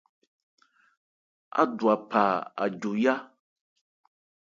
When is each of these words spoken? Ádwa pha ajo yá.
Ádwa 1.61 1.93
pha 2.09 2.23
ajo 2.63 2.91
yá. 3.03 3.15